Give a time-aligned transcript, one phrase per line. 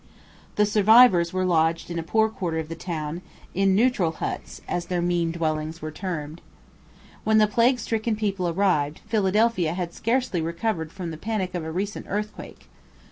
[0.55, 3.21] The survivors were lodged in a poor quarter of the town,
[3.53, 6.41] in 'neutral huts,' as their mean dwellings were termed.
[7.23, 11.71] When the plague stricken people arrived, Philadelphia had scarcely recovered from the panic of a
[11.71, 12.67] recent earthquake.